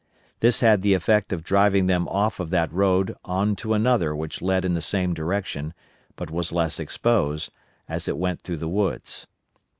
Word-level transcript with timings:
This 0.39 0.61
had 0.61 0.81
the 0.81 0.95
effect 0.95 1.31
of 1.31 1.43
driving 1.43 1.85
them 1.85 2.07
off 2.07 2.39
of 2.39 2.49
that 2.49 2.73
road 2.73 3.15
on 3.23 3.55
to 3.57 3.75
another 3.75 4.15
which 4.15 4.41
led 4.41 4.65
in 4.65 4.73
the 4.73 4.81
same 4.81 5.13
direction, 5.13 5.75
but 6.15 6.31
was 6.31 6.51
less 6.51 6.79
exposed, 6.79 7.51
as 7.87 8.07
it 8.07 8.17
went 8.17 8.41
through 8.41 8.57
the 8.57 8.67
woods. 8.67 9.27